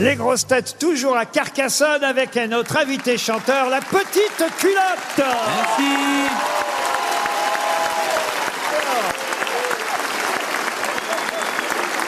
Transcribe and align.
Les 0.00 0.16
grosses 0.16 0.46
têtes 0.46 0.76
toujours 0.78 1.14
à 1.14 1.26
Carcassonne 1.26 2.02
avec 2.04 2.34
notre 2.48 2.78
invité 2.78 3.18
chanteur, 3.18 3.68
la 3.68 3.80
petite 3.80 4.44
culotte. 4.58 5.18
Merci. 5.18 5.82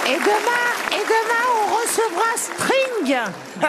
Et 0.06 0.16
demain, 0.16 0.51
on 1.92 2.14
recevra 2.14 2.36
String 2.36 3.16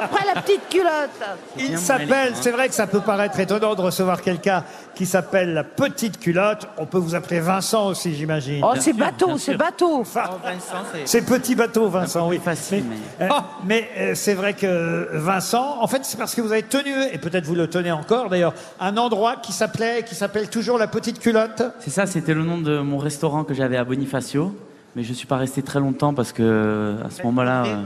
après 0.00 0.26
la 0.34 0.40
petite 0.42 0.68
culotte. 0.68 1.10
Il 1.58 1.78
s'appelle, 1.78 2.34
c'est 2.40 2.50
vrai 2.50 2.68
que 2.68 2.74
ça 2.74 2.86
peut 2.86 3.00
paraître 3.00 3.38
étonnant 3.40 3.74
de 3.74 3.80
recevoir 3.80 4.20
quelqu'un 4.22 4.64
qui 4.94 5.06
s'appelle 5.06 5.52
la 5.54 5.64
petite 5.64 6.18
culotte. 6.20 6.68
On 6.78 6.86
peut 6.86 6.98
vous 6.98 7.14
appeler 7.14 7.40
Vincent 7.40 7.86
aussi, 7.88 8.14
j'imagine. 8.14 8.62
Oh, 8.64 8.74
c'est 8.78 8.92
bateau, 8.92 9.38
c'est 9.38 9.56
bateau. 9.56 10.00
Enfin, 10.00 10.24
Oh, 10.32 10.36
Vincent, 10.44 10.84
c'est- 10.92 11.06
c'est 11.06 11.22
petit 11.22 11.54
bateau, 11.54 11.88
Vincent, 11.88 12.28
oui. 12.28 12.40
facile, 12.42 12.84
Mais, 13.18 13.26
euh, 13.26 13.30
mais, 13.64 13.88
euh, 13.98 14.14
c'est 14.14 14.34
vrai 14.34 14.54
que 14.54 15.08
Vincent, 15.12 15.78
en 15.80 15.86
fait, 15.86 16.04
c'est 16.04 16.16
parce 16.18 16.34
que 16.34 16.40
vous 16.40 16.52
avez 16.52 16.62
tenu, 16.62 16.92
et 17.12 17.18
peut-être 17.18 17.44
vous 17.44 17.54
le 17.54 17.68
tenez 17.68 17.92
encore 17.92 18.28
d'ailleurs, 18.28 18.54
un 18.80 18.96
endroit 18.96 19.36
qui 19.36 19.52
s'appelait, 19.52 20.02
qui 20.04 20.14
s'appelle 20.14 20.48
toujours 20.48 20.78
la 20.78 20.86
petite 20.86 21.18
culotte. 21.18 21.62
C'est 21.80 21.90
ça, 21.90 22.06
c'était 22.06 22.34
le 22.34 22.44
nom 22.44 22.58
de 22.58 22.78
mon 22.80 22.98
restaurant 22.98 23.44
que 23.44 23.54
j'avais 23.54 23.76
à 23.76 23.84
Bonifacio. 23.84 24.54
Mais 24.96 25.02
je 25.02 25.12
suis 25.12 25.26
pas 25.26 25.36
resté 25.36 25.62
très 25.62 25.80
longtemps 25.80 26.12
parce 26.14 26.32
que 26.32 26.96
à 27.04 27.10
ce 27.10 27.22
moment-là, 27.22 27.64
euh, 27.66 27.82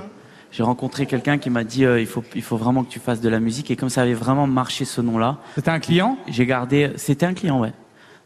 j'ai 0.50 0.62
rencontré 0.62 1.06
quelqu'un 1.06 1.38
qui 1.38 1.50
m'a 1.50 1.62
dit 1.64 1.84
euh, 1.84 2.00
il 2.00 2.06
faut 2.06 2.24
il 2.34 2.42
faut 2.42 2.56
vraiment 2.56 2.82
que 2.82 2.90
tu 2.90 2.98
fasses 2.98 3.20
de 3.20 3.28
la 3.28 3.38
musique 3.40 3.70
et 3.70 3.76
comme 3.76 3.90
ça 3.90 4.02
avait 4.02 4.14
vraiment 4.14 4.46
marché 4.46 4.84
ce 4.84 5.00
nom-là, 5.00 5.38
C'était 5.54 5.70
un 5.70 5.78
client? 5.80 6.18
j'ai 6.28 6.46
gardé. 6.46 6.92
C'était 6.96 7.26
un 7.26 7.34
client, 7.34 7.60
ouais. 7.60 7.72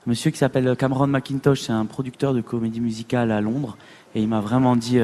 Un 0.07 0.11
monsieur 0.11 0.31
qui 0.31 0.39
s'appelle 0.39 0.75
Cameron 0.77 1.09
McIntosh, 1.09 1.61
c'est 1.61 1.73
un 1.73 1.85
producteur 1.85 2.33
de 2.33 2.41
comédie 2.41 2.81
musicale 2.81 3.31
à 3.33 3.41
Londres 3.43 3.77
et 4.15 4.23
il 4.23 4.29
m'a 4.29 4.41
vraiment 4.41 4.75
dit 4.77 4.99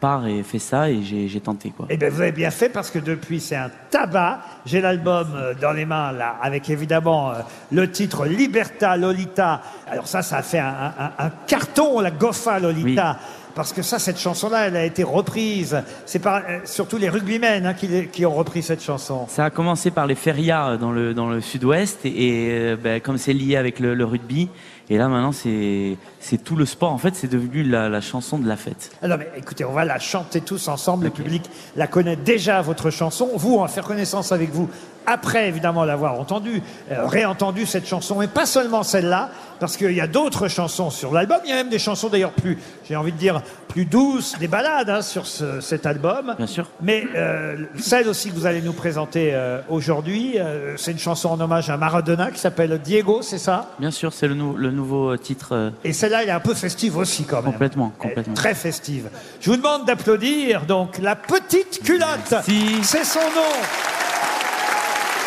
pars 0.00 0.26
et 0.26 0.42
fais 0.42 0.58
ça 0.58 0.90
et 0.90 1.02
j'ai 1.02 1.40
tenté 1.40 1.70
quoi. 1.70 1.86
Eh 1.90 1.96
bien, 1.96 2.08
vous 2.08 2.20
avez 2.20 2.32
bien 2.32 2.50
fait 2.50 2.68
parce 2.68 2.90
que 2.90 2.98
depuis, 2.98 3.40
c'est 3.40 3.56
un 3.56 3.70
tabac. 3.90 4.40
J'ai 4.66 4.80
l'album 4.80 5.28
euh, 5.34 5.54
dans 5.60 5.72
les 5.72 5.84
mains, 5.84 6.12
là, 6.12 6.36
avec 6.42 6.68
évidemment 6.70 7.30
euh, 7.30 7.34
le 7.72 7.90
titre 7.90 8.26
Liberta 8.26 8.96
Lolita. 8.96 9.60
Alors 9.90 10.06
ça, 10.08 10.22
ça 10.22 10.38
a 10.38 10.42
fait 10.42 10.58
un, 10.60 10.92
un- 10.98 11.26
un 11.26 11.30
carton, 11.46 12.00
la 12.00 12.10
Goffa 12.10 12.58
Lolita. 12.58 13.18
Parce 13.54 13.72
que 13.72 13.82
ça, 13.82 13.98
cette 13.98 14.20
chanson-là, 14.20 14.68
elle 14.68 14.76
a 14.76 14.84
été 14.84 15.02
reprise. 15.02 15.82
C'est 16.06 16.20
par, 16.20 16.42
euh, 16.48 16.60
surtout 16.64 16.96
les 16.96 17.08
rugbymen 17.08 17.66
hein, 17.66 17.74
qui, 17.74 18.24
ont 18.24 18.34
repris 18.34 18.62
cette 18.62 18.82
chanson. 18.82 19.26
Ça 19.28 19.46
a 19.46 19.50
commencé 19.50 19.90
par 19.90 20.06
les 20.06 20.14
férias 20.14 20.76
dans 20.76 20.92
le, 20.92 21.12
dans 21.12 21.28
le 21.28 21.40
sud-ouest 21.40 21.98
et, 22.04 22.70
et, 22.70 22.76
ben, 22.76 23.00
comme 23.00 23.18
c'est 23.18 23.32
lié 23.32 23.56
avec 23.56 23.80
le, 23.80 23.94
le 23.94 24.04
rugby, 24.04 24.48
et 24.90 24.98
là 24.98 25.08
maintenant 25.08 25.32
c'est 25.32 25.96
tout 26.44 26.56
le 26.56 26.66
sport. 26.66 26.92
En 26.92 26.98
fait, 26.98 27.14
c'est 27.14 27.28
devenu 27.28 27.62
la, 27.62 27.88
la 27.88 28.00
chanson 28.00 28.38
de 28.38 28.46
la 28.48 28.56
fête. 28.56 28.90
Alors, 29.02 29.18
mais 29.18 29.28
écoutez, 29.36 29.64
on 29.64 29.72
va 29.72 29.84
la 29.84 29.98
chanter 29.98 30.40
tous 30.40 30.68
ensemble. 30.68 31.04
Le 31.04 31.10
public 31.10 31.42
la 31.76 31.86
connaît 31.86 32.16
déjà, 32.16 32.60
votre 32.60 32.90
chanson. 32.90 33.30
Vous, 33.34 33.54
on 33.54 33.62
va 33.62 33.68
faire 33.68 33.84
connaissance 33.84 34.32
avec 34.32 34.50
vous 34.50 34.68
après, 35.06 35.48
évidemment, 35.48 35.86
l'avoir 35.86 36.20
entendue, 36.20 36.60
euh, 36.90 37.06
réentendu 37.06 37.64
cette 37.64 37.86
chanson. 37.86 38.16
Mais 38.18 38.26
pas 38.26 38.44
seulement 38.44 38.82
celle-là, 38.82 39.30
parce 39.58 39.78
qu'il 39.78 39.92
y 39.92 40.02
a 40.02 40.06
d'autres 40.06 40.48
chansons 40.48 40.90
sur 40.90 41.14
l'album. 41.14 41.38
Il 41.44 41.48
y 41.50 41.52
a 41.52 41.56
même 41.56 41.70
des 41.70 41.78
chansons, 41.78 42.08
d'ailleurs, 42.10 42.32
plus, 42.32 42.58
j'ai 42.86 42.94
envie 42.94 43.12
de 43.12 43.16
dire, 43.16 43.40
plus 43.68 43.86
douces, 43.86 44.38
des 44.38 44.48
ballades 44.48 44.90
hein, 44.90 45.00
sur 45.00 45.26
ce- 45.26 45.62
cet 45.62 45.86
album. 45.86 46.34
Bien 46.36 46.46
sûr. 46.46 46.66
Mais 46.82 47.04
euh, 47.16 47.56
celle 47.78 48.06
aussi 48.08 48.28
que 48.28 48.34
vous 48.34 48.44
allez 48.44 48.60
nous 48.60 48.74
présenter 48.74 49.30
euh, 49.32 49.62
aujourd'hui, 49.70 50.34
euh, 50.38 50.76
c'est 50.76 50.92
une 50.92 50.98
chanson 50.98 51.30
en 51.30 51.40
hommage 51.40 51.70
à 51.70 51.78
Maradona 51.78 52.30
qui 52.30 52.38
s'appelle 52.38 52.78
Diego, 52.84 53.22
c'est 53.22 53.38
ça? 53.38 53.70
Bien 53.78 53.90
sûr, 53.90 54.12
c'est 54.12 54.28
le, 54.28 54.34
le 54.56 54.70
nouveau 54.78 55.16
titre. 55.16 55.48
euh, 55.52 55.70
Et 55.84 55.92
celle-là, 55.92 56.22
elle 56.22 56.28
est 56.28 56.32
un 56.32 56.40
peu 56.40 56.54
festive 56.54 56.96
aussi, 56.96 57.24
quand 57.24 57.42
même. 57.42 57.52
Complètement, 57.52 57.92
complètement. 57.98 58.34
Très 58.34 58.54
festive. 58.54 59.10
Je 59.40 59.50
vous 59.50 59.56
demande 59.56 59.84
d'applaudir, 59.86 60.62
donc, 60.66 60.98
la 60.98 61.16
petite 61.16 61.82
culotte. 61.84 62.30
Merci. 62.30 62.78
C'est 62.82 63.04
son 63.04 63.20
nom. 63.38 63.54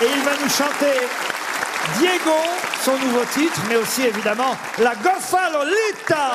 Et 0.03 0.07
il 0.17 0.22
va 0.23 0.31
nous 0.41 0.49
chanter 0.49 0.97
Diego, 2.00 2.40
son 2.85 2.94
nouveau 2.94 3.25
titre, 3.34 3.59
mais 3.69 3.75
aussi, 3.75 4.01
évidemment, 4.03 4.56
la 4.79 4.94
Goffa 4.95 5.50
Lolita. 5.53 6.28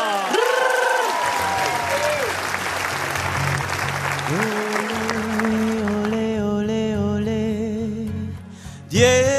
Olé, 6.05 6.41
olé, 6.41 6.97
olé. 6.97 8.09
Diego, 8.91 9.06
Diego. 9.22 9.36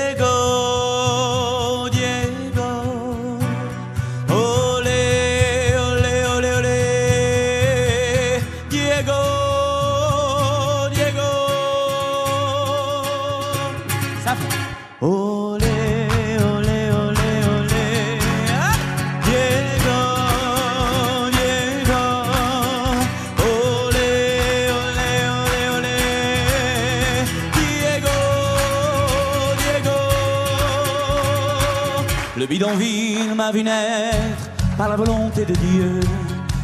Vu 33.51 33.63
naître 33.63 34.49
par 34.77 34.89
la 34.89 34.95
volonté 34.95 35.45
de 35.45 35.53
Dieu. 35.53 35.99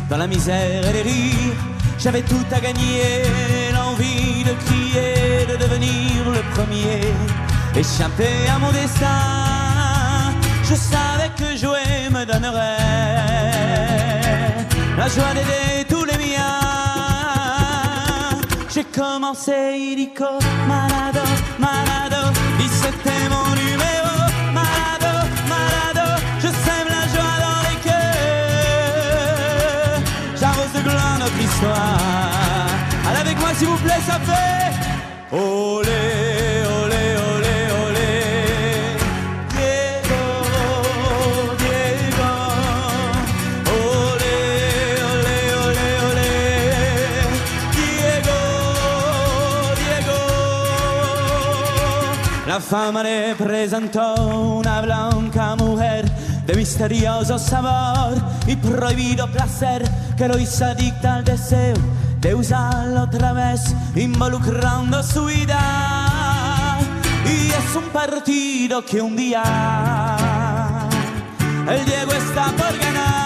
Dans 0.09 0.17
la 0.17 0.27
misère 0.27 0.87
et 0.87 0.93
les 0.93 1.01
rires, 1.01 1.55
j'avais 1.97 2.21
tout 2.21 2.45
à 2.51 2.59
gagner. 2.59 3.23
L'envie 3.73 4.43
de 4.43 4.53
crier, 4.65 5.45
de 5.51 5.55
devenir 5.57 6.29
le 6.29 6.41
premier. 6.53 7.01
Échapper 7.75 8.47
à 8.53 8.59
mon 8.59 8.71
destin, 8.71 10.33
je 10.63 10.75
savais 10.75 11.31
que 11.37 11.57
jouer 11.57 12.09
me 12.11 12.25
donnerait 12.25 12.77
la 14.97 15.07
joie 15.07 15.33
d'aider 15.33 15.85
tous 15.89 16.05
les 16.05 16.17
miens. 16.17 16.59
J'ai 18.73 18.83
commencé 18.83 19.53
illico, 19.77 20.39
malado, 20.67 21.25
malado, 21.59 22.31
c'était 22.81 23.29
mon 23.29 23.52
Allez 31.65 33.19
avec 33.19 33.39
moi 33.39 33.49
s'il 33.55 33.67
vous 33.67 33.77
plaît, 33.77 34.01
ça 34.05 34.19
fait 34.19 34.73
olé, 35.31 36.03
olé, 36.81 37.03
olé, 37.31 37.57
olé. 37.85 38.11
Diego, 39.53 40.23
Diego, 41.61 42.33
olé, 43.69 44.37
olé, 45.13 45.39
olé, 45.65 45.89
olé. 46.09 46.33
Diego, 47.71 48.41
Diego. 49.79 50.19
La 52.47 52.59
fama 52.59 53.01
le 53.03 53.35
presentó 53.35 54.05
una 54.59 54.81
blanca 54.81 55.55
mujer 55.55 56.03
de 56.45 56.55
misterioso 56.55 57.37
sabor 57.39 58.15
y 58.47 58.55
prohibido 58.55 59.31
placer 59.31 59.83
que 60.17 60.27
lo 60.27 60.37
hizo 60.37 60.65
adicta 60.65 61.15
al 61.15 61.23
deseo 61.23 61.75
de 62.19 62.35
usarlo 62.35 63.03
otra 63.03 63.33
vez, 63.33 63.61
involucrando 63.95 65.03
su 65.03 65.25
vida. 65.25 66.79
Y 67.25 67.49
es 67.49 67.75
un 67.75 67.89
partido 67.89 68.83
que 68.85 69.01
un 69.01 69.15
día 69.15 69.43
el 71.69 71.85
Diego 71.85 72.13
está 72.13 72.45
por 72.45 72.77
ganar. 72.79 73.23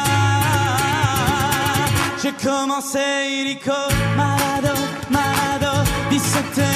J'ai 2.22 2.34
commencé 2.34 3.30
illico, 3.30 3.76
malado, 4.16 4.74
malado, 5.10 5.84
17 6.10 6.67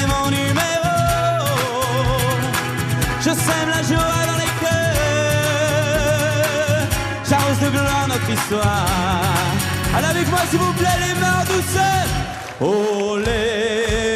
Allez 8.60 10.06
avec 10.06 10.28
moi 10.28 10.40
s'il 10.50 10.58
vous 10.58 10.72
plaît 10.74 10.88
les 11.00 11.14
mains 11.20 11.44
douceurs. 11.46 12.08
Olé, 12.60 13.22
olé, 13.22 14.11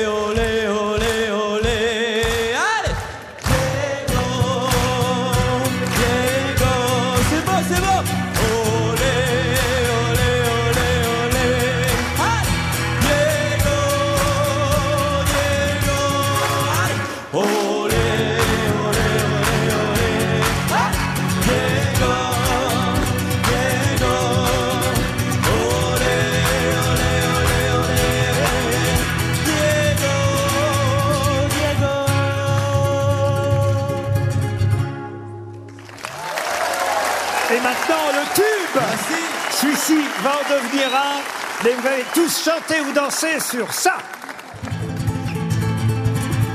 Mais 41.67 41.73
vous 41.73 41.87
allez 41.89 42.05
tous 42.15 42.45
chanter 42.45 42.81
ou 42.81 42.93
danser 42.93 43.41
sur 43.41 43.73
ça. 43.73 43.97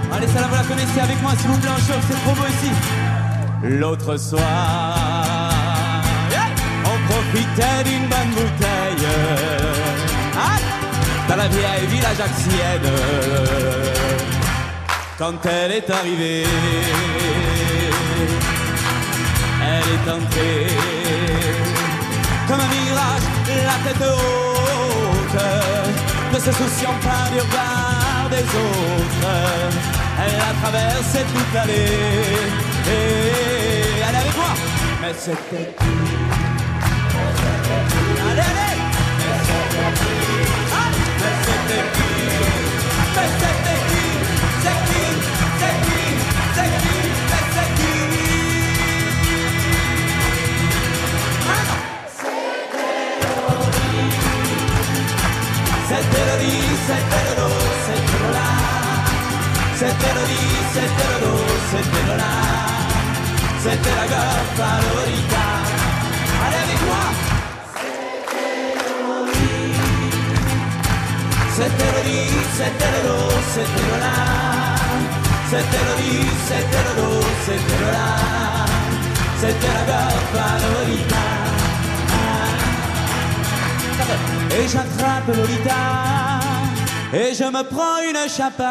Allez, 0.09 0.27
ça 0.27 0.39
là, 0.39 0.47
vous 0.47 0.55
la 0.55 0.63
connaissez 0.63 1.01
avec 1.01 1.21
moi, 1.21 1.31
s'il 1.37 1.49
vous 1.49 1.57
plaît, 1.57 1.69
en 1.69 1.75
c'est 1.75 2.23
trop 2.23 2.33
beau 2.33 2.47
ici. 2.47 2.71
L'autre 3.61 4.15
soir, 4.15 4.41
on 6.85 7.11
profitait 7.11 7.83
d'une 7.83 8.07
bonne 8.07 8.29
bouteille. 8.29 9.05
Dans 11.27 11.35
la 11.35 11.47
vieille 11.49 11.87
ville 11.89 12.05
ajaxienne, 12.05 12.89
quand 15.17 15.45
elle 15.45 15.71
est 15.73 15.89
arrivée, 15.89 16.45
elle 19.61 19.89
est 19.93 20.09
entrée 20.09 20.67
comme 22.47 22.61
un 22.61 22.69
mirage, 22.69 23.23
la 23.65 23.91
tête 23.91 24.09
haute 24.09 24.50
ne 26.33 26.39
se 26.39 26.51
souciant 26.51 26.95
pas 27.01 27.29
du 27.31 27.39
regard 27.39 28.29
des 28.29 28.43
autres. 28.43 29.27
Elle 30.23 30.39
a 30.39 30.53
traversé 30.61 31.19
toute 31.19 31.53
l'allée 31.53 31.73
et 32.87 34.03
elle 34.07 34.15
est 34.15 34.17
avec 34.17 34.35
moi, 34.35 34.53
mais 35.01 35.13
c'était 35.17 35.73
tout. 35.77 36.20
setero 59.81 60.25
di, 60.25 60.37
setero 60.73 61.17
do, 61.25 61.37
setero 61.71 62.15
la, 62.15 62.33
setera 63.57 64.05
gaffa 64.05 64.69
l'orita, 64.79 65.45
arrivi 66.45 66.77
qua! 66.85 67.03
Setero 68.81 69.29
di, 69.31 69.49
setero 71.55 72.01
di, 72.03 72.19
setero 72.57 73.01
do, 73.07 73.29
setero 73.53 73.97
la, 73.97 74.17
setero 75.49 75.95
di, 75.95 76.29
setero 76.45 76.93
do, 76.93 77.21
setero 77.45 77.91
la, 77.91 78.09
setera 79.39 79.83
gaffa 79.89 80.47
l'orita. 80.61 81.29
Et 84.53 84.67
j'attrape 84.67 85.33
l'orita 85.33 86.50
et 87.13 87.33
je 87.33 87.43
me 87.43 87.63
prends 87.63 87.99
une 88.09 88.29
chapade, 88.29 88.63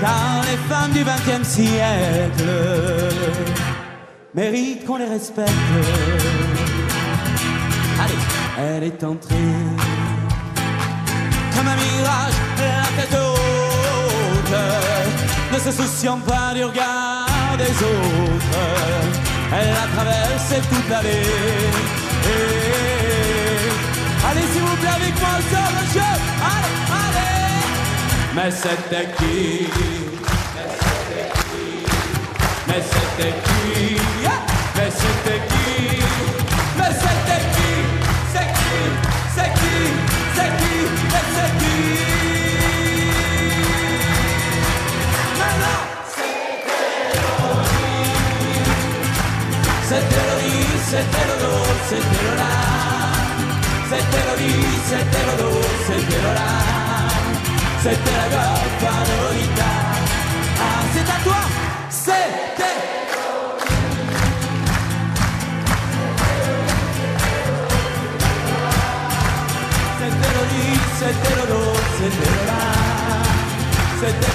car 0.00 0.42
les 0.50 0.58
femmes 0.68 0.92
du 0.92 1.04
XXe 1.04 1.48
siècle 1.48 2.50
méritent 4.34 4.84
qu'on 4.84 4.98
les 4.98 5.06
respecte. 5.06 5.50
Allez, 8.02 8.14
elle 8.58 8.84
est 8.84 9.04
entrée 9.04 9.36
comme 11.54 11.68
un 11.68 11.76
mirage, 11.76 12.34
la 12.58 13.02
tête 13.02 13.18
haute, 13.18 14.56
ne 15.52 15.58
se 15.58 15.82
souciant 15.82 16.18
pas 16.18 16.54
du 16.54 16.64
regard 16.64 17.56
des 17.58 17.64
autres. 17.64 18.58
Elle 19.54 19.70
a 19.70 19.86
traversé 19.94 20.56
toute 20.68 20.88
l'allée. 20.88 22.61
Allez, 24.32 24.48
s'il 24.50 24.62
vous 24.62 24.76
plaît, 24.76 24.88
avec 24.88 25.20
moi, 25.20 25.28
on 25.36 25.42
sort 25.54 25.72
le 25.78 25.84
jeu. 25.92 26.12
Allez, 26.52 26.76
allez. 27.02 27.68
Mais 28.34 28.50
c'était 28.50 29.08
qui? 29.18 29.68
Mais 32.66 32.82
c'était 32.90 33.34
qui? 33.44 33.96
Mais 34.78 34.90
c'était 34.90 35.40
qui? 35.48 35.68
Mais 36.78 36.92
c'était 37.02 37.42
qui? 37.52 37.72
C'est 38.32 38.48
qui? 38.56 38.82
C'est 39.34 39.50
qui? 39.52 39.74
C'est 40.34 40.52
qui? 40.56 40.76
C'est 41.24 41.52
qui? 41.58 41.76
C'était 49.88 50.24
Laurie 50.26 50.70
C'était 50.88 51.26
C'était 51.90 52.81
setero 54.92 55.36
do, 55.36 55.50
setterora, 55.86 56.50
settera 57.80 58.26
goppa 58.34 58.94
novità, 59.08 59.72
ah, 60.60 60.82
c'est 60.92 61.08
à 61.10 61.18
toi, 61.24 61.42
c'était 61.88 62.76
Setero 69.98 70.42
di, 70.50 70.64
setero 70.98 71.44
do, 71.46 71.62
setterora, 71.96 72.60
settera 74.00 74.31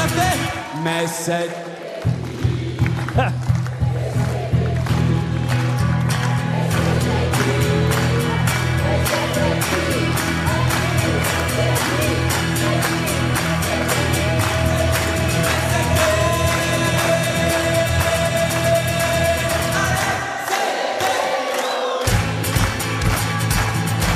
ça 0.00 0.08
fait. 0.08 0.38
Mais 0.82 1.06
c'est. 1.06 1.50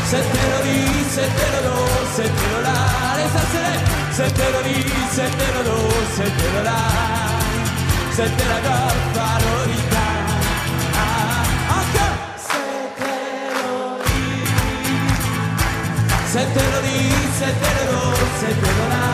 C'était 0.07 0.47
le 0.49 0.59
lit, 0.65 1.05
c'était 1.11 1.27
le 1.27 1.69
dos, 1.69 1.87
c'était 2.15 2.29
le 2.29 2.63
là, 2.63 2.73
allez 2.73 2.93
ça 2.93 2.94
c'est 3.33 4.23
C'était 4.25 4.51
le 4.55 4.61
lit, 4.69 4.87
c'était 5.11 5.53
le 5.57 5.63
dos, 5.65 5.91
c'était 6.17 6.51
le 6.57 6.63
là, 6.65 6.81
c'était 8.13 8.49
la. 8.49 8.59
Ah, 10.97 11.81
C'était 16.35 16.69
le 16.73 16.81
lit, 16.83 16.83
c'était 16.83 16.83
le 16.83 16.83
lit, 16.87 17.15
c'était 17.39 17.75
le 17.79 17.85
dos, 17.93 18.15
c'était 18.41 18.75
le 18.79 18.87
là, 18.93 19.07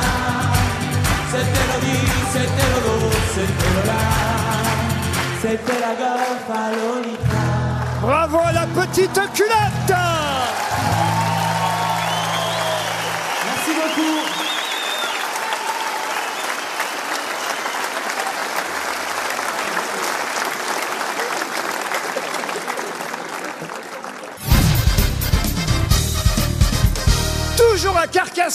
c'était 1.31 1.67
le 1.71 1.77
lit, 1.85 2.09
c'était 2.33 2.71
le 2.73 2.81
dos, 2.87 3.11
c'était 3.35 3.73
le 3.77 3.83
là, 3.91 4.03
c'était 5.43 5.81
la 5.81 5.93
à 6.55 6.71
Lolita. 6.73 7.47
Bravo 8.03 8.39
à 8.43 8.53
la 8.53 8.67
petite 8.67 9.21
culotte 9.35 9.99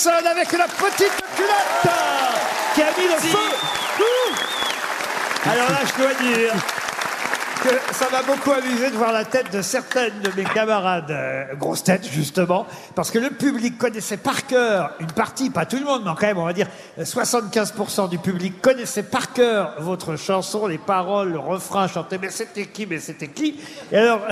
avec 0.07 0.51
la 0.51 0.67
petite 0.67 1.13
culotte 1.35 1.95
qui 2.75 2.81
a 2.81 2.91
mis 2.97 3.07
le 3.07 3.19
feu. 3.19 3.37
Ouh. 3.99 5.49
Alors 5.49 5.69
là, 5.69 5.79
je 5.83 6.03
dois 6.03 6.13
dire, 6.13 6.53
que 7.67 7.93
ça 7.95 8.07
m'a 8.11 8.21
beaucoup 8.21 8.51
amusé 8.51 8.89
de 8.91 8.95
voir 8.95 9.11
la 9.11 9.25
tête 9.25 9.51
de 9.51 9.61
certaines 9.61 10.19
de 10.21 10.31
mes 10.35 10.43
camarades 10.43 11.09
euh, 11.11 11.45
grosses 11.55 11.83
têtes, 11.83 12.07
justement, 12.11 12.65
parce 12.95 13.11
que 13.11 13.19
le 13.19 13.29
public 13.31 13.77
connaissait 13.77 14.17
par 14.17 14.45
cœur 14.45 14.91
une 14.99 15.11
partie, 15.11 15.49
pas 15.49 15.65
tout 15.65 15.77
le 15.77 15.83
monde, 15.85 16.03
mais 16.05 16.11
quand 16.19 16.27
même, 16.27 16.37
on 16.37 16.45
va 16.45 16.53
dire, 16.53 16.67
euh, 16.99 17.03
75% 17.03 18.09
du 18.09 18.19
public 18.19 18.61
connaissait 18.61 19.03
par 19.03 19.33
cœur 19.33 19.73
votre 19.79 20.15
chanson, 20.15 20.67
les 20.67 20.77
paroles, 20.77 21.31
le 21.33 21.39
refrain 21.39 21.87
chanté, 21.87 22.17
mais 22.21 22.29
c'était 22.29 22.65
qui, 22.67 22.85
mais 22.85 22.99
c'était 22.99 23.27
qui 23.29 23.59
Et 23.91 23.97
alors... 23.97 24.21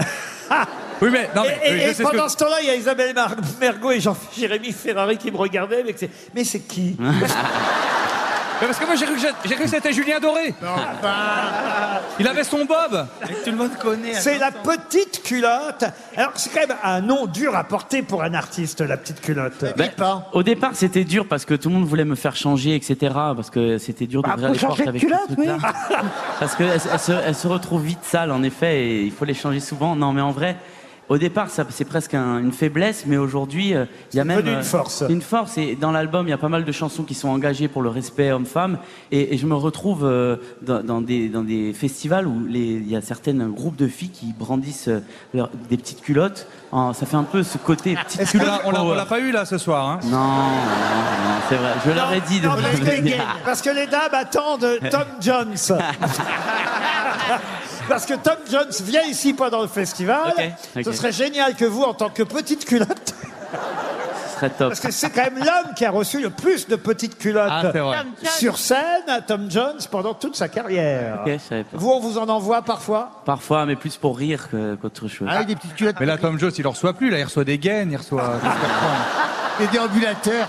Oui, 1.01 1.09
mais 1.11 1.29
non, 1.35 1.41
mais 1.43 1.59
Et, 1.65 1.71
euh, 1.71 1.75
et- 1.75 1.79
je 1.79 1.83
et 1.83 1.87
sais 1.87 1.93
ce 1.95 2.03
que- 2.03 2.11
pendant 2.15 2.29
ce 2.29 2.37
temps-là, 2.37 2.57
il 2.61 2.67
y 2.67 2.69
a 2.69 2.75
Isabelle 2.75 3.13
Mar- 3.15 3.35
Mergo 3.59 3.91
et 3.91 3.99
Jean-Jérémy 3.99 4.71
Ferrari 4.71 5.17
qui 5.17 5.31
me 5.31 5.37
regardaient 5.37 5.79
avec 5.81 5.97
ses... 5.97 6.09
Mais 6.35 6.43
c'est 6.43 6.59
qui? 6.61 6.95
Mais 8.63 8.67
parce 8.67 8.79
que 8.79 8.85
moi 8.85 8.95
j'ai 8.95 9.05
cru 9.05 9.15
que 9.15 9.19
j'ai- 9.19 9.27
j'ai 9.49 9.55
cru 9.55 9.63
que 9.65 9.69
c'était 9.69 9.91
Julien 9.91 10.21
Doré. 10.21 10.53
Il 12.17 12.27
avait 12.27 12.45
son 12.45 12.59
bob. 12.65 13.07
Tout 13.43 13.51
le 13.51 13.57
monde 13.57 13.75
connaît. 13.77 14.13
C'est 14.13 14.37
la 14.37 14.51
petite 14.51 15.21
culotte. 15.21 15.83
Alors, 16.15 16.31
c'est 16.35 16.49
quand 16.53 16.65
même 16.67 16.77
un 16.81 17.01
nom 17.01 17.25
dur 17.25 17.55
à 17.57 17.65
porter 17.65 18.03
pour 18.03 18.23
un 18.23 18.33
artiste, 18.33 18.79
la 18.79 18.95
petite 18.95 19.19
culotte. 19.19 19.65
Ben, 19.75 19.89
au 20.31 20.43
départ, 20.43 20.71
c'était 20.75 21.03
dur 21.03 21.27
parce 21.27 21.43
que 21.43 21.55
tout 21.55 21.67
le 21.67 21.75
monde 21.75 21.85
voulait 21.85 22.05
me 22.05 22.15
faire 22.15 22.35
changer, 22.37 22.75
etc. 22.75 22.95
Parce 23.35 23.49
que 23.49 23.77
c'était 23.79 24.07
dur 24.07 24.21
d'ouvrir 24.21 24.47
faut 24.47 24.53
les 24.53 24.59
portes 24.59 24.71
changer 24.71 24.83
de 24.83 24.89
avec 24.89 25.01
culotte, 25.01 25.19
ce 25.29 25.33
truc-là. 25.33 25.57
Parce 26.39 26.55
qu'elles 26.55 26.79
elles 26.91 26.99
se, 26.99 27.11
elles 27.11 27.35
se 27.35 27.47
retrouvent 27.47 27.83
vite 27.83 28.03
sales, 28.03 28.31
en 28.31 28.43
effet, 28.43 28.79
et 28.85 29.01
il 29.03 29.11
faut 29.11 29.25
les 29.25 29.33
changer 29.33 29.59
souvent. 29.59 29.95
Non, 29.97 30.13
mais 30.13 30.21
en 30.21 30.31
vrai, 30.31 30.55
au 31.09 31.17
départ, 31.17 31.47
c'est 31.49 31.85
presque 31.85 32.13
un- 32.13 32.39
une 32.39 32.51
faiblesse, 32.51 33.05
mais 33.05 33.17
aujourd'hui, 33.17 33.73
euh, 33.75 33.85
il 34.13 34.17
y 34.17 34.19
a 34.19 34.23
même 34.25 34.39
une 34.39 34.47
euh, 34.47 34.63
force. 34.63 35.03
Une 35.09 35.21
force. 35.21 35.57
Et 35.57 35.75
dans 35.75 35.91
l'album, 35.91 36.27
il 36.27 36.29
y 36.31 36.33
a 36.33 36.37
pas 36.37 36.49
mal 36.49 36.63
de 36.65 36.71
chansons 36.71 37.03
qui 37.03 37.13
sont 37.13 37.29
engagées 37.29 37.67
pour 37.67 37.81
le 37.81 37.89
respect 37.89 38.31
homme-femme. 38.31 38.77
Et, 39.11 39.33
et 39.33 39.37
je 39.37 39.45
me 39.45 39.55
retrouve 39.55 40.05
euh, 40.05 40.37
dans, 40.61 40.81
dans 40.83 41.01
des, 41.01 41.29
dans 41.29 41.43
des 41.43 41.73
festivals 41.73 42.27
où 42.27 42.47
il 42.49 42.87
y 42.89 42.95
a 42.95 43.01
certains 43.01 43.33
groupes 43.49 43.75
de 43.75 43.87
filles 43.87 44.09
qui 44.11 44.33
brandissent 44.37 44.87
euh, 44.87 44.99
leur- 45.33 45.49
des 45.69 45.77
petites 45.77 46.01
culottes. 46.01 46.47
En- 46.75 46.91
ça 46.91 47.05
fait 47.05 47.15
un 47.17 47.23
peu 47.23 47.43
ce 47.43 47.57
côté 47.59 47.95
culotte. 48.31 48.47
l'a- 48.47 48.61
on 48.65 48.71
l'a- 48.71 48.81
on 48.81 48.85
power. 48.85 48.97
l'a 48.97 49.05
pas 49.05 49.19
eu 49.19 49.31
là 49.31 49.45
ce 49.45 49.59
soir. 49.59 49.87
Hein? 49.87 49.99
Non, 50.05 50.17
non, 50.17 50.17
non, 50.17 51.35
c'est 51.47 51.55
vrai. 51.55 51.71
Je 51.85 51.91
leur 51.91 52.11
ai 52.11 52.21
dit 52.21 52.39
de 52.39 52.47
Non, 52.47 52.55
parce, 52.55 52.79
que, 52.79 53.45
parce 53.45 53.61
que 53.61 53.69
les 53.69 53.85
dames 53.85 54.09
attendent 54.13 54.79
Tom 54.89 55.05
Jones. 55.21 55.55
Parce 57.89 58.05
que 58.05 58.13
Tom 58.13 58.37
Jones 58.49 58.71
vient 58.83 59.03
ici 59.03 59.33
pendant 59.33 59.61
le 59.61 59.67
festival. 59.67 60.33
Ok, 60.37 60.43
ok. 60.77 60.83
Ce 60.85 60.91
serait 60.93 61.11
génial 61.11 61.53
que 61.55 61.65
vous, 61.65 61.83
en 61.83 61.93
tant 61.93 62.09
que 62.09 62.23
petite 62.23 62.63
culotte, 62.63 63.02
serait 64.33 64.49
top. 64.49 64.69
parce 64.69 64.79
que 64.79 64.91
c'est 64.91 65.09
quand 65.09 65.23
même 65.23 65.37
l'homme 65.39 65.73
qui 65.75 65.85
a 65.85 65.91
reçu 65.91 66.21
le 66.21 66.29
plus 66.29 66.67
de 66.67 66.75
petites 66.75 67.17
culottes 67.17 67.49
Ah, 67.51 67.61
c'est 67.71 67.79
vrai. 67.79 67.97
Tom 67.97 68.07
Jones. 68.21 68.29
sur 68.37 68.57
scène, 68.57 69.23
Tom 69.27 69.49
Jones, 69.49 69.77
pendant 69.91 70.13
toute 70.13 70.35
sa 70.35 70.47
carrière. 70.47 71.19
Ok, 71.25 71.31
je 71.33 71.37
savais 71.37 71.63
pas. 71.63 71.77
Vous, 71.77 71.89
on 71.89 71.99
vous 71.99 72.17
en 72.17 72.27
envoie 72.29 72.61
parfois? 72.61 73.21
Parfois, 73.25 73.65
mais 73.65 73.75
plus 73.75 73.97
pour 73.97 74.17
rire 74.17 74.49
que- 74.49 74.75
qu'autre 74.75 75.07
chose. 75.07 75.27
Ah, 75.31 75.43
des 75.43 75.55
petites 75.55 75.75
culottes. 75.75 75.95
Mais 75.99 76.05
là, 76.05 76.17
Tom 76.17 76.37
Jones, 76.39 76.51
il 76.57 76.67
en 76.67 76.71
reçoit 76.71 76.93
plus. 76.93 77.09
Là, 77.09 77.19
il 77.19 77.23
reçoit 77.23 77.43
des 77.45 77.57
gaines, 77.57 77.91
il 77.91 77.97
reçoit 77.97 78.33
Des 79.59 79.67
déambulateurs. 79.71 80.47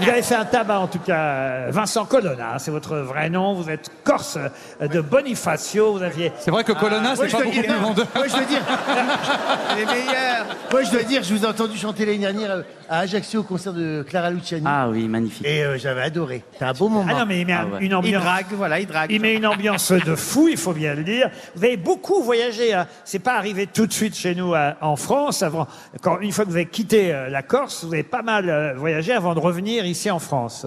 Vous 0.00 0.08
avez 0.08 0.22
fait 0.22 0.34
un 0.34 0.44
tabac, 0.44 0.80
en 0.80 0.86
tout 0.86 0.98
cas, 0.98 1.16
euh, 1.18 1.68
Vincent 1.70 2.04
Colonna, 2.04 2.52
hein, 2.54 2.58
c'est 2.58 2.70
votre 2.70 2.96
vrai 2.96 3.30
nom. 3.30 3.54
Vous 3.54 3.70
êtes 3.70 3.90
corse 4.02 4.38
euh, 4.80 4.88
de 4.88 5.00
Bonifacio. 5.00 5.92
Vous 5.92 6.02
aviez 6.02 6.32
C'est 6.38 6.50
vrai 6.50 6.64
que 6.64 6.72
Colonna, 6.72 7.14
c'est 7.16 7.30
pas 7.30 7.38
beaucoup 7.38 7.50
dire- 7.50 7.62
plus 7.64 7.74
vendeur. 7.74 8.06
Moi, 8.14 8.26
je 8.28 8.36
veux 8.36 8.46
dire. 8.46 8.60
Les 9.76 9.84
meilleurs. 9.86 10.46
Moi, 10.70 10.82
je 10.82 10.90
dois 10.90 11.02
dire, 11.02 11.22
je 11.22 11.34
vous 11.34 11.44
ai 11.44 11.48
entendu 11.48 11.76
chanter 11.78 12.04
l'année 12.06 12.18
dernière 12.18 12.50
euh, 12.50 12.62
à 12.88 13.00
Ajaccio 13.00 13.40
au 13.40 13.44
concert 13.44 13.72
de 13.72 14.04
Clara 14.08 14.30
Luciani. 14.30 14.64
Ah 14.66 14.88
oui, 14.88 15.06
magnifique. 15.08 15.46
Et 15.46 15.62
euh, 15.64 15.78
j'avais 15.78 16.02
adoré. 16.02 16.42
C'était 16.52 16.64
un 16.64 16.72
beau 16.72 16.88
moment. 16.88 17.06
Ah 17.14 17.20
non, 17.20 17.26
mais 17.26 17.40
il 17.40 17.46
met 17.46 17.52
un- 17.52 17.66
Ah 17.70 17.74
ouais. 17.74 17.78
une 17.80 17.86
Il 17.86 17.94
ambiance. 17.94 18.22
drague, 18.24 18.46
voilà, 18.52 18.80
il 18.80 18.86
drague. 18.86 19.10
Il 19.10 19.20
met 19.20 19.34
une 19.34 19.46
ambiance 19.46 19.92
de 19.92 20.14
fou, 20.14 20.48
il 20.50 20.56
faut 20.56 20.72
bien 20.72 20.94
le 20.94 21.02
dire. 21.04 21.30
Vous 21.54 21.64
avez 21.64 21.76
beaucoup 21.76 22.22
voyagé. 22.22 22.74
Hein. 22.74 22.86
C'est 23.04 23.18
pas 23.20 23.34
arrivé 23.36 23.66
tout 23.66 23.86
de 23.86 23.92
suite 23.92 24.16
chez 24.16 24.34
nous 24.34 24.54
à- 24.54 24.74
en 24.80 24.96
France. 24.96 25.42
Avant, 25.42 25.66
quand 26.02 26.18
une 26.20 26.32
fois 26.32 26.44
que 26.44 26.50
vous 26.50 26.56
avez 26.56 26.66
quitté 26.66 27.12
euh, 27.14 27.28
la 27.30 27.42
Corse, 27.42 27.84
vous 27.84 27.92
avez 27.94 28.02
pas 28.02 28.22
mal 28.22 28.48
euh, 28.50 28.74
voyagé 28.76 29.12
avant 29.12 29.23
de 29.32 29.40
revenir 29.40 29.86
ici 29.86 30.10
en 30.10 30.18
France. 30.18 30.66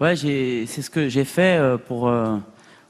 Ouais, 0.00 0.14
c'est 0.14 0.82
ce 0.82 0.90
que 0.90 1.08
j'ai 1.08 1.24
fait 1.24 1.56
euh, 1.58 1.78
pour. 1.78 2.06
euh, 2.06 2.36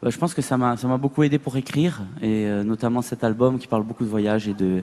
euh, 0.04 0.10
je 0.10 0.18
pense 0.18 0.34
que 0.34 0.42
ça 0.42 0.58
m'a, 0.58 0.76
ça 0.76 0.86
m'a 0.88 0.98
beaucoup 0.98 1.22
aidé 1.22 1.38
pour 1.38 1.56
écrire, 1.56 2.00
et 2.20 2.44
euh, 2.46 2.64
notamment 2.64 3.00
cet 3.00 3.24
album 3.24 3.58
qui 3.58 3.68
parle 3.68 3.84
beaucoup 3.84 4.04
de 4.04 4.10
voyage 4.10 4.48
et 4.48 4.52
de, 4.52 4.82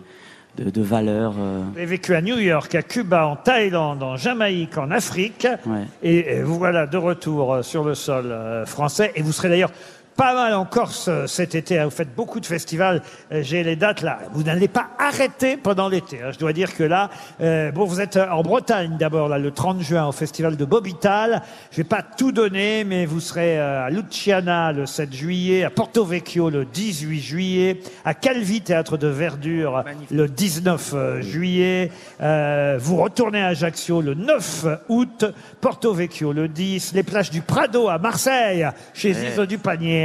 de, 0.58 0.70
de 0.70 0.82
valeurs. 0.82 1.36
euh. 1.38 1.62
Vous 1.72 1.78
avez 1.78 1.86
vécu 1.86 2.16
à 2.16 2.22
New 2.22 2.40
York, 2.40 2.74
à 2.74 2.82
Cuba, 2.82 3.28
en 3.28 3.36
Thaïlande, 3.36 4.02
en 4.02 4.16
Jamaïque, 4.16 4.78
en 4.78 4.90
Afrique. 4.90 5.48
Ouais. 5.68 5.84
Et 6.02 6.40
euh, 6.40 6.44
vous 6.46 6.58
voilà 6.58 6.88
de 6.88 6.98
retour 6.98 7.60
sur 7.62 7.84
le 7.84 7.94
sol 7.94 8.34
français. 8.66 9.12
Et 9.16 9.22
vous 9.22 9.34
serez 9.34 9.50
d'ailleurs 9.50 9.72
pas 10.15 10.34
mal 10.36 10.53
en 10.53 10.65
Corse 10.65 11.08
euh, 11.08 11.27
cet 11.27 11.55
été. 11.55 11.79
hein. 11.79 11.86
Vous 11.86 11.91
faites 11.91 12.13
beaucoup 12.15 12.39
de 12.39 12.46
festivals. 12.46 13.01
Euh, 13.32 13.41
J'ai 13.43 13.63
les 13.63 13.75
dates 13.75 14.01
là. 14.01 14.20
Vous 14.34 14.43
n'allez 14.43 14.67
pas 14.67 14.88
arrêter 15.00 15.58
pendant 15.58 15.89
l'été. 15.89 16.22
hein. 16.22 16.29
Je 16.32 16.38
dois 16.39 16.53
dire 16.53 16.75
que 16.75 16.84
là, 16.84 17.10
euh, 17.41 17.72
bon, 17.72 17.86
vous 17.86 18.00
êtes 18.01 18.17
euh, 18.17 18.29
en 18.29 18.43
Bretagne 18.43 18.96
d'abord, 19.00 19.27
là, 19.29 19.38
le 19.39 19.51
30 19.51 19.82
juin, 19.82 20.05
au 20.08 20.12
festival 20.12 20.55
de 20.55 20.65
Bobital. 20.65 21.41
Je 21.72 21.77
vais 21.77 21.84
pas 21.84 22.01
tout 22.03 22.32
donner, 22.32 22.84
mais 22.84 23.05
vous 23.05 23.20
serez 23.20 23.60
euh, 23.60 23.86
à 23.86 23.89
Luciana 23.89 24.72
le 24.72 24.86
7 24.86 25.13
juillet, 25.13 25.63
à 25.63 25.70
Porto 25.70 26.05
Vecchio 26.05 26.50
le 26.50 26.65
18 26.65 27.20
juillet, 27.20 27.79
à 28.05 28.13
Calvi, 28.13 28.62
théâtre 28.62 28.98
de 28.98 29.08
verdure, 29.08 29.84
le 30.12 30.27
19 30.27 30.91
euh, 30.93 31.22
juillet. 31.22 31.91
Euh, 32.22 32.77
vous 32.79 32.98
retournez 32.98 33.41
à 33.41 33.48
Ajaccio 33.48 34.01
le 34.01 34.13
9 34.13 34.65
août, 34.89 35.25
Porto 35.60 35.93
Vecchio 35.93 36.34
le 36.34 36.48
10, 36.48 36.93
les 36.93 37.03
plages 37.03 37.32
du 37.32 37.41
Prado 37.41 37.88
à 37.89 37.98
Marseille, 37.98 38.67
chez 38.93 39.12
Iso 39.12 39.46
du 39.46 39.58
Panier. 39.58 40.02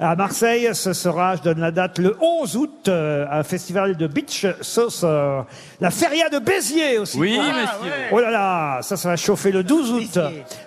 À 0.00 0.16
Marseille, 0.16 0.70
ce 0.74 0.92
sera, 0.92 1.36
je 1.36 1.42
donne 1.42 1.60
la 1.60 1.70
date, 1.70 1.98
le 1.98 2.16
11 2.20 2.56
août, 2.56 2.88
euh, 2.88 3.26
un 3.30 3.42
festival 3.42 3.96
de 3.96 4.06
beach 4.06 4.46
saucer. 4.60 5.06
La 5.80 5.90
feria 5.90 6.28
de 6.28 6.38
Béziers 6.38 6.98
aussi. 6.98 7.18
Oui, 7.18 7.38
Ah, 7.40 7.52
monsieur. 7.52 7.92
Oh 8.12 8.20
là 8.20 8.30
là, 8.30 8.78
ça, 8.82 8.96
ça 8.96 9.08
va 9.10 9.16
chauffer 9.16 9.52
le 9.52 9.62
12 9.62 9.92
août. 9.92 10.18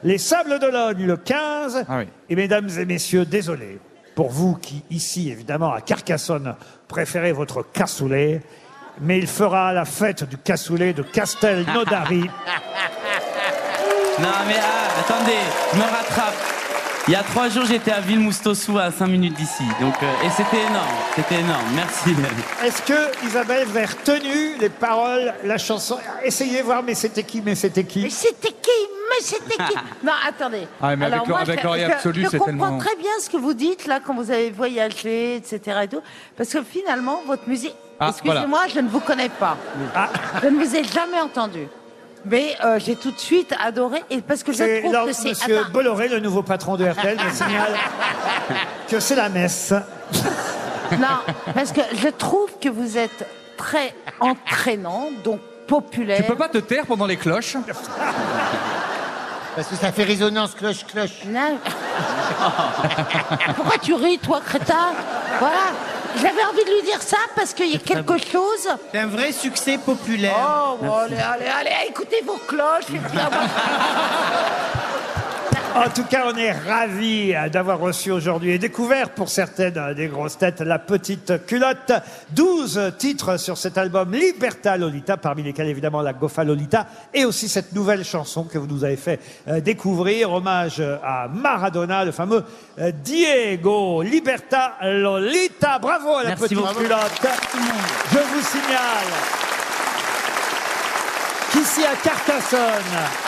Les 0.03 0.17
Sables 0.17 0.59
d'Olonne 0.59 1.05
le 1.05 1.17
15. 1.17 1.85
Ah 1.87 1.99
oui. 1.99 2.07
Et 2.29 2.35
mesdames 2.35 2.69
et 2.77 2.85
messieurs, 2.85 3.25
désolé 3.25 3.79
pour 4.15 4.31
vous 4.31 4.55
qui, 4.55 4.83
ici, 4.89 5.29
évidemment, 5.29 5.71
à 5.71 5.81
Carcassonne, 5.81 6.55
préférez 6.87 7.31
votre 7.33 7.61
cassoulet, 7.71 8.41
mais 8.99 9.19
il 9.19 9.27
fera 9.27 9.73
la 9.73 9.85
fête 9.85 10.27
du 10.27 10.37
cassoulet 10.39 10.93
de 10.93 11.03
Castelnaudary. 11.03 12.23
Non, 14.19 14.29
mais 14.47 14.55
ah, 14.59 14.99
attendez, 14.99 15.37
je 15.71 15.77
me 15.77 15.83
rattrape. 15.83 16.56
Il 17.07 17.13
y 17.13 17.15
a 17.15 17.23
trois 17.23 17.47
jours, 17.47 17.63
j'étais 17.65 17.91
à 17.91 18.01
Villemoustossou, 18.01 18.77
à 18.77 18.91
5 18.91 19.07
minutes 19.07 19.33
d'ici. 19.35 19.63
Donc, 19.79 19.93
euh, 20.03 20.25
et 20.25 20.29
c'était 20.29 20.61
énorme, 20.61 20.87
c'était 21.15 21.35
énorme. 21.39 21.63
Merci. 21.73 22.09
Est-ce 22.65 22.81
que, 22.81 23.25
Isabelle, 23.25 23.65
vous 23.65 23.77
avez 23.77 23.85
retenu 23.85 24.57
les 24.59 24.67
paroles, 24.67 25.33
la 25.45 25.57
chanson? 25.57 25.97
Essayez 26.23 26.61
voir, 26.61 26.83
mais 26.83 26.95
c'était 26.95 27.23
qui, 27.23 27.41
mais 27.41 27.55
c'était 27.55 27.83
Mais 27.83 27.87
qui 27.87 28.11
c'était 28.11 28.49
qui? 28.49 28.69
Mais 29.09 29.21
c'était 29.21 29.55
qui? 29.55 29.75
Non, 30.03 30.11
attendez. 30.27 30.67
Ah, 30.81 30.97
mais 30.97 31.05
avec 31.05 31.27
moi, 31.27 31.39
avec 31.39 31.59
je- 31.61 31.63
l'oreille 31.65 31.85
je- 31.87 31.91
absolue, 31.93 32.23
je 32.25 32.29
c'est 32.29 32.37
comprends 32.39 32.51
tellement- 32.51 32.77
très 32.77 32.95
bien 32.97 33.11
ce 33.21 33.29
que 33.29 33.37
vous 33.37 33.53
dites 33.53 33.87
là 33.87 33.99
quand 34.05 34.13
vous 34.13 34.29
avez 34.29 34.51
voyagé, 34.51 35.37
etc. 35.37 35.79
Et 35.83 35.87
tout, 35.87 36.01
parce 36.35 36.49
que 36.49 36.61
finalement, 36.61 37.21
votre 37.25 37.47
musique. 37.47 37.75
Ah, 38.01 38.09
Excusez-moi, 38.09 38.63
je 38.73 38.81
ne 38.81 38.89
vous 38.89 38.99
connais 38.99 39.29
pas. 39.29 39.55
Ah. 39.95 40.09
Je 40.43 40.47
ne 40.49 40.61
vous 40.63 40.75
ai 40.75 40.83
jamais 40.83 41.21
entendu. 41.21 41.67
Mais 42.25 42.55
euh, 42.63 42.79
j'ai 42.79 42.95
tout 42.95 43.11
de 43.11 43.19
suite 43.19 43.53
adoré 43.63 44.03
et 44.09 44.21
parce 44.21 44.43
que 44.43 44.51
je 44.51 44.57
C'est 44.57 44.81
trouve 44.81 45.05
que 45.07 45.13
c'est. 45.13 45.29
Monsieur 45.29 45.59
Attends. 45.59 45.69
Bolloré, 45.71 46.07
le 46.09 46.19
nouveau 46.19 46.43
patron 46.43 46.75
de 46.75 46.85
RTL, 46.85 47.17
me 47.25 47.31
signale 47.31 47.75
que 48.89 48.99
c'est 48.99 49.15
la 49.15 49.29
messe. 49.29 49.73
Non, 50.91 51.19
parce 51.53 51.73
que 51.73 51.81
je 52.01 52.07
trouve 52.07 52.49
que 52.61 52.69
vous 52.69 52.97
êtes 52.97 53.27
très 53.57 53.93
entraînant, 54.21 55.09
donc 55.21 55.41
populaire. 55.67 56.19
Tu 56.19 56.23
peux 56.23 56.37
pas 56.37 56.47
te 56.47 56.59
taire 56.59 56.85
pendant 56.85 57.05
les 57.05 57.17
cloches? 57.17 57.57
Parce 59.53 59.67
que 59.67 59.75
ça 59.75 59.91
fait 59.91 60.03
résonance 60.03 60.55
cloche-cloche. 60.55 61.25
Non. 61.25 61.57
Pourquoi 63.57 63.77
tu 63.81 63.95
ris, 63.95 64.17
toi, 64.19 64.39
crétin? 64.45 64.93
Voilà. 65.39 65.73
J'avais 66.15 66.43
envie 66.43 66.63
de 66.63 66.75
lui 66.75 66.83
dire 66.83 67.01
ça 67.01 67.17
parce 67.35 67.53
qu'il 67.53 67.71
y 67.71 67.75
a 67.75 67.79
quelque 67.79 68.17
chose. 68.17 68.67
C'est 68.91 68.99
un 68.99 69.07
vrai 69.07 69.31
succès 69.31 69.77
populaire. 69.77 70.35
Oh, 70.37 70.77
bon, 70.81 70.95
allez, 70.95 71.17
allez, 71.17 71.45
allez, 71.45 71.89
écoutez 71.89 72.21
vos 72.25 72.39
cloches. 72.47 72.89
Et 72.93 72.97
puis, 72.97 73.17
En 75.77 75.89
tout 75.91 76.05
cas, 76.05 76.23
on 76.25 76.35
est 76.35 76.51
ravis 76.51 77.35
d'avoir 77.51 77.77
reçu 77.79 78.09
aujourd'hui 78.11 78.51
et 78.51 78.57
découvert 78.57 79.11
pour 79.11 79.29
certaines 79.29 79.93
des 79.93 80.07
grosses 80.07 80.39
têtes 80.39 80.61
la 80.61 80.79
petite 80.79 81.45
culotte. 81.45 81.91
12 82.31 82.93
titres 82.97 83.37
sur 83.37 83.59
cet 83.59 83.77
album 83.77 84.11
Liberta 84.11 84.75
Lolita, 84.75 85.17
parmi 85.17 85.43
lesquels 85.43 85.67
évidemment 85.67 86.01
la 86.01 86.13
Gofa 86.13 86.43
Lolita 86.43 86.87
et 87.13 87.25
aussi 87.25 87.47
cette 87.47 87.73
nouvelle 87.73 88.03
chanson 88.03 88.45
que 88.45 88.57
vous 88.57 88.65
nous 88.65 88.83
avez 88.83 88.97
fait 88.97 89.19
euh, 89.47 89.59
découvrir. 89.59 90.33
Hommage 90.33 90.81
à 91.03 91.27
Maradona, 91.27 92.05
le 92.05 92.11
fameux 92.11 92.43
euh, 92.79 92.91
Diego 93.03 94.01
Liberta 94.01 94.73
Lolita. 94.81 95.77
Bravo 95.77 96.15
à 96.15 96.23
la 96.23 96.29
Merci 96.29 96.43
petite 96.43 96.57
beaucoup. 96.57 96.73
culotte. 96.73 97.27
Je 98.11 98.17
vous 98.17 98.41
signale 98.41 99.13
qu'ici 101.51 101.85
à 101.85 101.95
Carcassonne, 102.03 103.26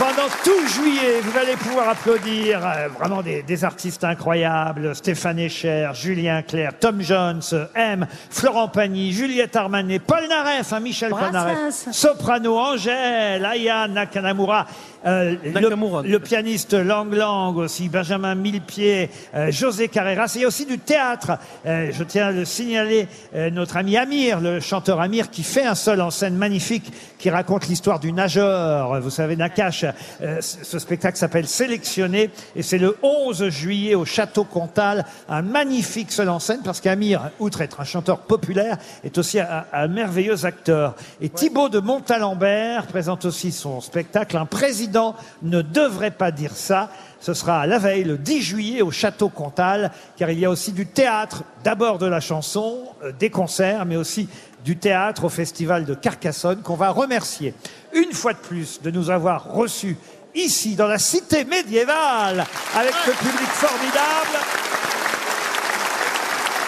Pendant 0.00 0.28
tout 0.42 0.66
juillet, 0.66 1.20
vous 1.22 1.38
allez 1.38 1.56
pouvoir 1.56 1.90
applaudir 1.90 2.66
euh, 2.66 2.88
vraiment 2.88 3.20
des, 3.20 3.42
des 3.42 3.64
artistes 3.64 4.02
incroyables. 4.02 4.94
Stéphane 4.94 5.38
Echer, 5.38 5.90
Julien 5.92 6.40
Clerc, 6.40 6.78
Tom 6.80 7.02
Jones, 7.02 7.42
M, 7.74 8.06
Florent 8.30 8.68
Pagny, 8.68 9.12
Juliette 9.12 9.56
Armanet, 9.56 9.98
Paul 9.98 10.26
Naref, 10.26 10.72
hein, 10.72 10.80
Michel 10.80 11.10
Paul 11.10 11.30
Naref, 11.30 11.58
Brassens. 11.58 11.92
Soprano, 11.92 12.58
Angèle, 12.58 13.44
Aya 13.44 13.88
Nakamura, 13.88 14.66
euh, 15.04 15.36
Nakamura. 15.44 16.02
le, 16.02 16.08
le 16.08 16.18
pianiste 16.18 16.72
Lang 16.72 17.12
Lang 17.12 17.54
aussi, 17.58 17.90
Benjamin 17.90 18.34
Millepied, 18.34 19.10
euh, 19.34 19.52
José 19.52 19.88
Carreras. 19.88 20.32
Il 20.34 20.40
y 20.40 20.44
a 20.44 20.48
aussi 20.48 20.64
du 20.64 20.78
théâtre. 20.78 21.32
Euh, 21.66 21.90
je 21.92 22.04
tiens 22.04 22.28
à 22.28 22.32
le 22.32 22.46
signaler, 22.46 23.06
euh, 23.34 23.50
notre 23.50 23.76
ami 23.76 23.98
Amir, 23.98 24.40
le 24.40 24.60
chanteur 24.60 24.98
Amir, 24.98 25.28
qui 25.28 25.42
fait 25.42 25.66
un 25.66 25.74
seul 25.74 26.00
en 26.00 26.10
scène 26.10 26.36
magnifique, 26.36 26.90
qui 27.18 27.28
raconte 27.28 27.68
l'histoire 27.68 28.00
du 28.00 28.14
nageur. 28.14 28.98
Vous 29.02 29.10
savez, 29.10 29.36
Nakash. 29.36 29.84
Euh, 30.22 30.40
ce 30.40 30.78
spectacle 30.78 31.16
s'appelle 31.16 31.46
Sélectionné 31.46 32.30
et 32.56 32.62
c'est 32.62 32.78
le 32.78 32.96
11 33.02 33.48
juillet 33.48 33.94
au 33.94 34.04
Château 34.04 34.44
Comtal. 34.44 35.04
Un 35.28 35.42
magnifique 35.42 36.12
seul 36.12 36.28
en 36.28 36.38
scène 36.38 36.60
parce 36.64 36.80
qu'Amir, 36.80 37.30
outre 37.38 37.60
être 37.60 37.80
un 37.80 37.84
chanteur 37.84 38.20
populaire, 38.20 38.78
est 39.04 39.18
aussi 39.18 39.40
un, 39.40 39.64
un 39.72 39.88
merveilleux 39.88 40.44
acteur. 40.44 40.94
Et 41.20 41.28
Thibaut 41.28 41.68
de 41.68 41.80
Montalembert 41.80 42.86
présente 42.86 43.24
aussi 43.24 43.52
son 43.52 43.80
spectacle. 43.80 44.36
Un 44.36 44.46
président 44.46 45.14
ne 45.42 45.62
devrait 45.62 46.10
pas 46.10 46.30
dire 46.30 46.54
ça. 46.54 46.90
Ce 47.20 47.34
sera 47.34 47.60
à 47.60 47.66
la 47.66 47.78
veille, 47.78 48.04
le 48.04 48.16
10 48.16 48.42
juillet, 48.42 48.82
au 48.82 48.90
Château 48.90 49.28
Comtal, 49.28 49.92
car 50.16 50.30
il 50.30 50.38
y 50.38 50.46
a 50.46 50.50
aussi 50.50 50.72
du 50.72 50.86
théâtre, 50.86 51.44
d'abord 51.62 51.98
de 51.98 52.06
la 52.06 52.20
chanson, 52.20 52.78
euh, 53.02 53.12
des 53.12 53.28
concerts, 53.28 53.84
mais 53.84 53.96
aussi 53.96 54.28
du 54.64 54.76
théâtre 54.76 55.24
au 55.24 55.28
Festival 55.28 55.84
de 55.84 55.94
Carcassonne, 55.94 56.62
qu'on 56.62 56.76
va 56.76 56.90
remercier 56.90 57.54
une 57.92 58.12
fois 58.12 58.32
de 58.32 58.38
plus 58.38 58.80
de 58.82 58.90
nous 58.90 59.10
avoir 59.10 59.52
reçus 59.52 59.96
ici, 60.34 60.76
dans 60.76 60.86
la 60.86 60.98
cité 60.98 61.44
médiévale, 61.44 62.46
avec 62.74 62.94
ce 63.04 63.10
public 63.10 63.48
formidable, 63.48 64.38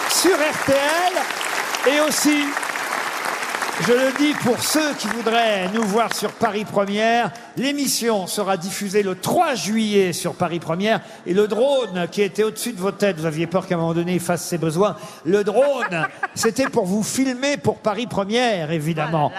sur 0.09 0.35
RTL, 0.35 1.93
et 1.93 1.99
aussi 2.01 2.45
je 3.81 3.91
le 3.91 4.17
dis 4.17 4.33
pour 4.43 4.61
ceux 4.61 4.93
qui 4.93 5.07
voudraient 5.07 5.69
nous 5.73 5.83
voir 5.83 6.13
sur 6.13 6.31
Paris 6.31 6.65
Première, 6.65 7.31
l'émission 7.57 8.27
sera 8.27 8.55
diffusée 8.57 9.03
le 9.03 9.15
3 9.15 9.55
juillet 9.55 10.13
sur 10.13 10.35
Paris 10.35 10.59
Première 10.59 11.01
et 11.25 11.33
le 11.33 11.47
drone 11.47 12.07
qui 12.11 12.21
était 12.21 12.43
au-dessus 12.43 12.73
de 12.73 12.79
vos 12.79 12.91
têtes, 12.91 13.17
vous 13.19 13.25
aviez 13.25 13.47
peur 13.47 13.67
qu'à 13.67 13.75
un 13.75 13.79
moment 13.79 13.93
donné 13.93 14.13
il 14.13 14.19
fasse 14.19 14.45
ses 14.45 14.57
besoins, 14.57 14.95
le 15.25 15.43
drone, 15.43 16.07
c'était 16.35 16.69
pour 16.69 16.85
vous 16.85 17.03
filmer 17.03 17.57
pour 17.57 17.77
Paris 17.77 18.07
Première, 18.07 18.71
évidemment. 18.71 19.31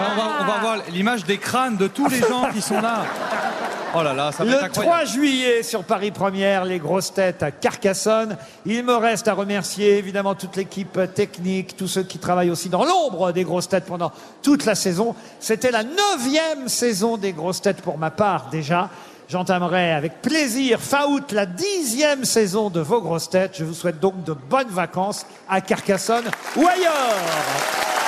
On 0.00 0.16
va, 0.16 0.38
on 0.40 0.44
va 0.44 0.58
voir 0.60 0.76
l'image 0.90 1.24
des 1.24 1.38
crânes 1.38 1.76
de 1.76 1.86
tous 1.86 2.08
les 2.08 2.20
gens 2.20 2.48
qui 2.52 2.62
sont 2.62 2.80
là. 2.80 3.04
Oh 3.94 4.02
là 4.02 4.14
là, 4.14 4.32
ça 4.32 4.44
va 4.44 4.50
être 4.50 4.58
Le 4.58 4.64
incroyable. 4.64 5.02
3 5.02 5.04
juillet 5.04 5.62
sur 5.62 5.84
Paris 5.84 6.10
Première, 6.10 6.64
les 6.64 6.78
grosses 6.78 7.12
têtes 7.12 7.42
à 7.42 7.50
Carcassonne. 7.50 8.38
Il 8.64 8.84
me 8.84 8.94
reste 8.94 9.28
à 9.28 9.34
remercier 9.34 9.98
évidemment 9.98 10.34
toute 10.34 10.56
l'équipe 10.56 10.98
technique, 11.14 11.76
tous 11.76 11.88
ceux 11.88 12.02
qui 12.02 12.18
travaillent 12.18 12.50
aussi 12.50 12.70
dans 12.70 12.84
l'ombre 12.84 13.32
des 13.32 13.44
grosses 13.44 13.68
têtes 13.68 13.84
pendant 13.84 14.10
toute 14.42 14.64
la 14.64 14.74
saison. 14.74 15.14
C'était 15.40 15.70
la 15.70 15.82
neuvième 15.82 16.68
saison 16.68 17.18
des 17.18 17.32
grosses 17.32 17.60
têtes 17.60 17.82
pour 17.82 17.98
ma 17.98 18.10
part 18.10 18.48
déjà. 18.50 18.88
J'entamerai 19.28 19.92
avec 19.92 20.22
plaisir 20.22 20.80
fin 20.80 21.06
août 21.06 21.32
la 21.32 21.46
dixième 21.46 22.24
saison 22.24 22.70
de 22.70 22.80
vos 22.80 23.00
grosses 23.00 23.30
têtes. 23.30 23.56
Je 23.58 23.64
vous 23.64 23.74
souhaite 23.74 24.00
donc 24.00 24.24
de 24.24 24.32
bonnes 24.32 24.68
vacances 24.68 25.26
à 25.48 25.60
Carcassonne 25.60 26.24
ou 26.56 26.66
ailleurs. 26.66 28.01